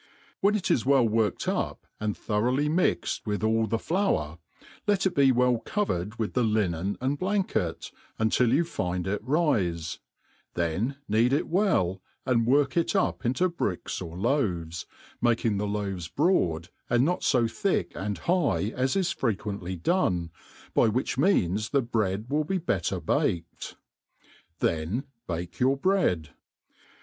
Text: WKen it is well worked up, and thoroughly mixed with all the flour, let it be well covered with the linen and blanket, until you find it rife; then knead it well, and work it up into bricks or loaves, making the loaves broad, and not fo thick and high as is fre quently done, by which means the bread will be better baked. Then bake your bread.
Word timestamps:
WKen 0.43 0.55
it 0.57 0.71
is 0.71 0.83
well 0.83 1.07
worked 1.07 1.47
up, 1.47 1.85
and 1.99 2.17
thoroughly 2.17 2.67
mixed 2.67 3.23
with 3.27 3.43
all 3.43 3.67
the 3.67 3.77
flour, 3.77 4.39
let 4.87 5.05
it 5.05 5.13
be 5.13 5.31
well 5.31 5.59
covered 5.59 6.17
with 6.17 6.33
the 6.33 6.41
linen 6.41 6.97
and 6.99 7.19
blanket, 7.19 7.91
until 8.17 8.51
you 8.51 8.63
find 8.63 9.05
it 9.05 9.21
rife; 9.23 9.99
then 10.55 10.97
knead 11.07 11.31
it 11.33 11.47
well, 11.47 12.01
and 12.25 12.47
work 12.47 12.75
it 12.75 12.95
up 12.95 13.23
into 13.27 13.47
bricks 13.47 14.01
or 14.01 14.17
loaves, 14.17 14.87
making 15.21 15.57
the 15.57 15.67
loaves 15.67 16.07
broad, 16.07 16.69
and 16.89 17.05
not 17.05 17.23
fo 17.23 17.45
thick 17.45 17.91
and 17.93 18.17
high 18.25 18.73
as 18.75 18.95
is 18.95 19.11
fre 19.11 19.29
quently 19.33 19.79
done, 19.79 20.31
by 20.73 20.87
which 20.87 21.19
means 21.19 21.69
the 21.69 21.81
bread 21.83 22.25
will 22.27 22.43
be 22.43 22.57
better 22.57 22.99
baked. 22.99 23.75
Then 24.61 25.03
bake 25.27 25.59
your 25.59 25.77
bread. 25.77 26.29